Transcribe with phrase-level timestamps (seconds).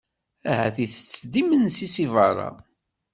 [0.51, 2.49] Ahat itett-d imensi si berra.